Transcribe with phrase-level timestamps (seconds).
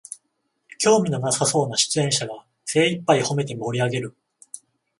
[0.79, 4.17] 興味のなさそうな出演者が精いっぱいほめて盛りあげる